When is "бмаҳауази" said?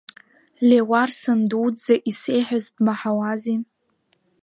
2.75-3.57